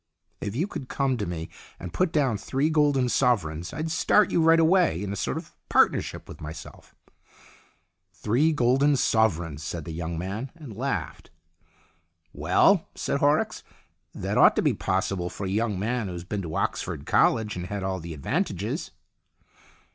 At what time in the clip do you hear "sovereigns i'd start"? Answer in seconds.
3.07-4.31